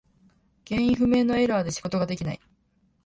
[0.67, 2.41] 原因不明のエラーで仕事ができない。